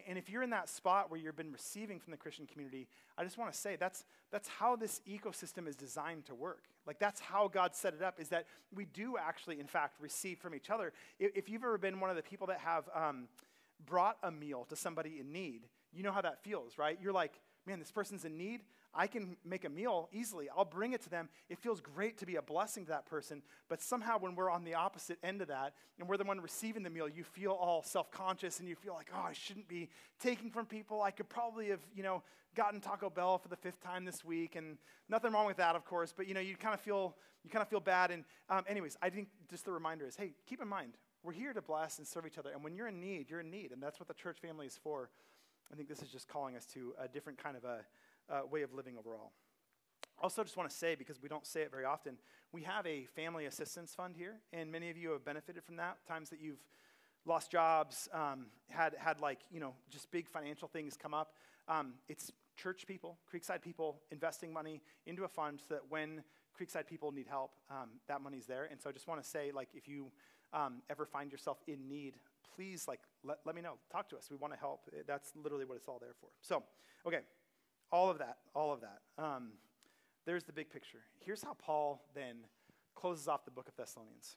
[0.06, 3.24] And if you're in that spot where you've been receiving from the Christian community, I
[3.24, 6.66] just want to say that's, that's how this ecosystem is designed to work.
[6.86, 10.40] Like, that's how God set it up, is that we do actually, in fact, receive
[10.40, 10.92] from each other.
[11.18, 13.30] If, you've ever been one of the people that have um,
[13.86, 15.62] brought a meal to somebody in need,
[15.94, 17.00] you know how that feels, right?
[17.02, 18.64] You're like, man, this person's in need.
[18.94, 20.48] I can make a meal easily.
[20.56, 21.30] I'll bring it to them.
[21.48, 23.44] It feels great to be a blessing to that person.
[23.68, 26.84] But somehow, when we're on the opposite end of that and we're the one receiving
[26.84, 29.90] the meal, you feel all self conscious and you feel like, oh, I shouldn't be
[30.20, 31.02] taking from people.
[31.02, 32.24] I could probably have, you know,
[32.56, 34.56] gotten Taco Bell for the fifth time this week.
[34.56, 36.14] And nothing wrong with that, of course.
[36.16, 38.10] But, you know, you kind of feel, you kind of feel bad.
[38.12, 41.54] And, um, anyways, I think just the reminder is hey, keep in mind, we're here
[41.54, 42.52] to bless and serve each other.
[42.52, 43.72] And when you're in need, you're in need.
[43.72, 45.10] And that's what the church family is for.
[45.72, 47.86] I think this is just calling us to a different kind of a
[48.30, 49.32] uh, way of living overall.
[50.22, 52.18] Also, just want to say, because we don't say it very often,
[52.52, 55.98] we have a family assistance fund here, and many of you have benefited from that.
[56.08, 56.64] Times that you've
[57.26, 61.34] lost jobs, um, had, had like, you know, just big financial things come up.
[61.68, 66.24] Um, it's church people, Creekside people investing money into a fund so that when
[66.60, 68.68] Creekside people need help, um, that money's there.
[68.70, 70.12] And so I just want to say, like, if you
[70.52, 72.16] um, ever find yourself in need,
[72.56, 73.76] please, like, let, let me know.
[73.92, 74.28] Talk to us.
[74.30, 74.82] We want to help.
[75.08, 76.28] That's literally what it's all there for.
[76.42, 76.64] So,
[77.06, 77.20] okay,
[77.92, 79.00] all of that, all of that.
[79.18, 79.50] Um,
[80.26, 81.00] there's the big picture.
[81.20, 82.38] Here's how Paul then
[82.96, 84.36] closes off the book of Thessalonians.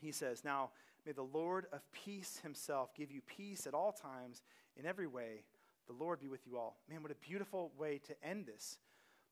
[0.00, 0.70] He says, Now,
[1.06, 4.42] may the Lord of peace himself give you peace at all times,
[4.76, 5.44] in every way.
[5.86, 6.78] The Lord be with you all.
[6.88, 8.78] Man, what a beautiful way to end this.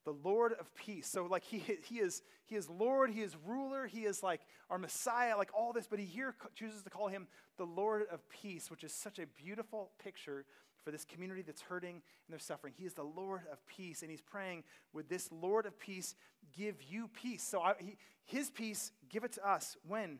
[0.04, 1.06] The Lord of peace.
[1.06, 4.78] So, like, he, he, is, he is Lord, he is ruler, he is like our
[4.78, 8.70] Messiah, like all this, but he here chooses to call him the Lord of peace,
[8.70, 10.44] which is such a beautiful picture
[10.84, 12.74] for this community that's hurting and they're suffering.
[12.76, 16.14] He is the Lord of peace, and He's praying, Would this Lord of peace
[16.56, 17.42] give you peace?
[17.42, 19.76] So, I, he, His peace, give it to us.
[19.86, 20.18] When?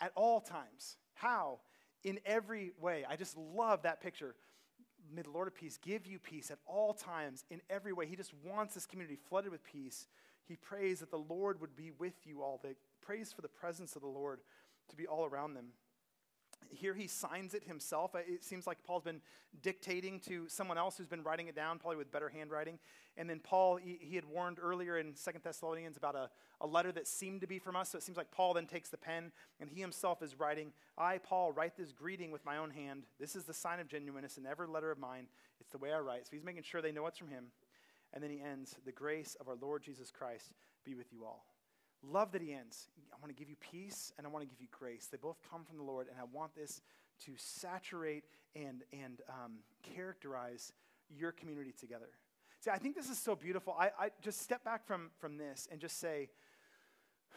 [0.00, 0.96] At all times.
[1.14, 1.60] How?
[2.04, 3.04] In every way.
[3.08, 4.34] I just love that picture.
[5.14, 8.06] May the Lord of peace give you peace at all times, in every way.
[8.06, 10.06] He just wants this community flooded with peace.
[10.46, 12.60] He prays that the Lord would be with you all.
[12.62, 14.40] They prays for the presence of the Lord
[14.88, 15.66] to be all around them
[16.68, 18.14] here he signs it himself.
[18.14, 19.20] Uh, it seems like Paul's been
[19.62, 22.78] dictating to someone else who's been writing it down, probably with better handwriting.
[23.16, 26.92] And then Paul, he, he had warned earlier in Second Thessalonians about a, a letter
[26.92, 27.90] that seemed to be from us.
[27.90, 31.18] So it seems like Paul then takes the pen and he himself is writing, I,
[31.18, 33.04] Paul, write this greeting with my own hand.
[33.18, 35.26] This is the sign of genuineness in every letter of mine.
[35.60, 36.26] It's the way I write.
[36.26, 37.46] So he's making sure they know it's from him.
[38.12, 40.52] And then he ends, The grace of our Lord Jesus Christ
[40.84, 41.49] be with you all.
[42.02, 42.88] Love that he ends.
[43.12, 45.08] I want to give you peace and I want to give you grace.
[45.10, 46.80] They both come from the Lord, and I want this
[47.26, 48.24] to saturate
[48.56, 49.58] and, and um,
[49.94, 50.72] characterize
[51.14, 52.08] your community together.
[52.60, 53.74] See, I think this is so beautiful.
[53.78, 56.28] I, I just step back from, from this and just say,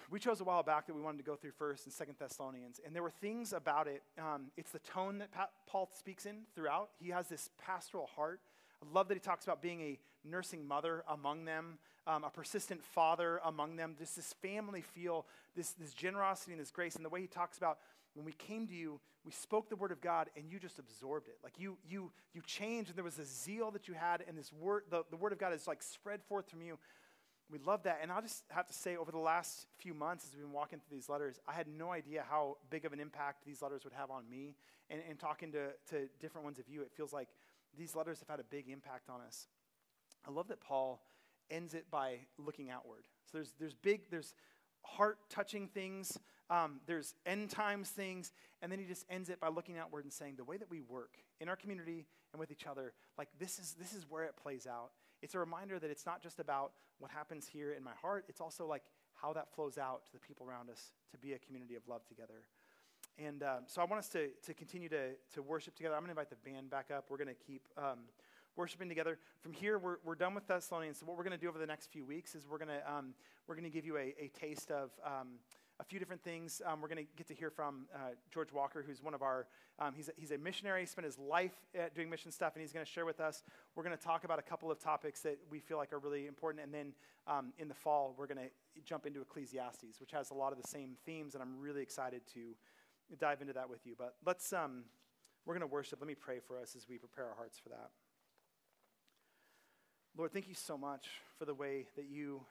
[0.10, 2.80] we chose a while back that we wanted to go through first and Second Thessalonians,
[2.86, 4.04] and there were things about it.
[4.18, 5.30] Um, it's the tone that
[5.68, 6.90] Paul speaks in throughout.
[7.00, 8.42] He has this pastoral heart.
[8.82, 12.84] I love that he talks about being a nursing mother among them, um, a persistent
[12.84, 15.26] father among them, just this family feel,
[15.56, 16.96] this, this generosity and this grace.
[16.96, 17.80] And the way he talks about
[18.14, 21.28] when we came to you, we spoke the word of God and you just absorbed
[21.28, 21.38] it.
[21.44, 24.52] Like you, you, you changed and there was a zeal that you had and this
[24.52, 26.78] word, the, the word of God is like spread forth from you.
[27.52, 28.00] We love that.
[28.02, 30.80] And I'll just have to say, over the last few months, as we've been walking
[30.80, 33.94] through these letters, I had no idea how big of an impact these letters would
[33.94, 34.56] have on me.
[34.90, 37.28] And, and talking to, to different ones of you, it feels like
[37.78, 39.48] these letters have had a big impact on us.
[40.28, 41.02] I love that Paul
[41.54, 43.06] ends it by looking outward.
[43.26, 44.34] So there's, there's big, there's
[44.82, 49.48] heart touching things Um, there's end times things, and then he just ends it by
[49.48, 52.68] looking outward and saying, the way that we work in our community and with each
[52.68, 54.92] other, like this is this is where it plays out.
[55.22, 58.42] It's a reminder that it's not just about what happens here in my heart, it's
[58.42, 58.84] also like
[59.22, 62.04] how that flows out to the people around us to be a community of love
[62.06, 62.40] together.
[63.18, 65.04] And um, so I want us to, to continue to,
[65.36, 65.96] to worship together.
[65.96, 67.06] I'm going to invite the band back up.
[67.10, 68.00] We're going to keep um,
[68.56, 69.18] worshiping together.
[69.42, 71.00] From here, we're, we're done with Thessalonians.
[71.00, 72.92] So what we're going to do over the next few weeks is we're going to
[72.92, 73.14] um,
[73.48, 75.40] we're going to give you a, a taste of um,
[75.80, 76.62] a few different things.
[76.66, 79.48] Um, we're going to get to hear from uh, George Walker, who's one of our,
[79.80, 81.56] um, he's, a, he's a missionary, he spent his life
[81.96, 83.44] doing mission stuff, and he's going to share with us.
[83.76, 86.28] We're going to talk about a couple of topics that we feel like are really
[86.28, 86.64] important.
[86.64, 86.94] And then
[87.28, 90.62] um, in the fall, we're going to jump into Ecclesiastes, which has a lot of
[90.62, 92.40] the same themes, and I'm really excited to
[93.20, 93.96] dive into that with you.
[93.98, 94.84] But let's, um,
[95.46, 96.00] we're going to worship.
[96.00, 97.90] Let me pray for us as we prepare our hearts for that.
[100.16, 101.08] Lord, thank you so much
[101.40, 102.42] for the way that you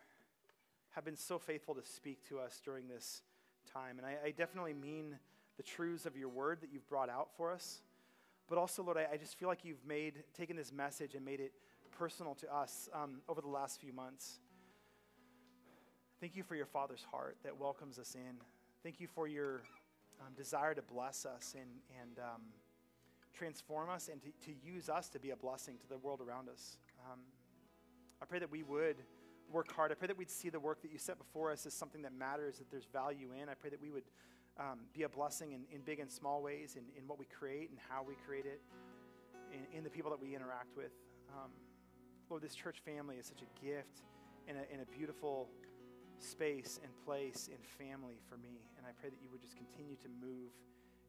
[0.96, 3.22] have been so faithful to speak to us during this
[3.72, 3.98] time.
[3.98, 5.16] And I, I definitely mean
[5.56, 7.82] the truths of your word that you've brought out for us.
[8.48, 11.38] But also, Lord, I, I just feel like you've made, taken this message and made
[11.38, 11.52] it
[11.96, 14.40] personal to us um, over the last few months.
[16.20, 18.38] Thank you for your Father's heart that welcomes us in.
[18.82, 19.62] Thank you for your
[20.20, 22.42] um, desire to bless us and, and um,
[23.32, 26.48] transform us and to, to, use us to be a blessing to the world around
[26.48, 26.76] us.
[28.22, 28.96] I pray that we would
[29.50, 29.90] work hard.
[29.90, 32.14] I pray that we'd see the work that you set before us as something that
[32.14, 33.48] matters, that there's value in.
[33.48, 34.04] I pray that we would
[34.58, 37.70] um, be a blessing in, in, big and small ways in, in what we create
[37.70, 38.60] and how we create it,
[39.50, 40.92] in, in the people that we interact with.
[41.32, 41.50] Um,
[42.30, 44.02] Lord, this church family is such a gift
[44.46, 45.48] and a, and a beautiful
[46.18, 48.62] space and place and family for me.
[48.78, 50.52] And I pray that you would just continue to move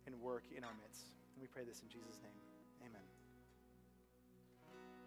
[0.07, 1.13] and work in our midst.
[1.35, 2.39] And we pray this in Jesus' name.
[2.81, 3.12] Amen.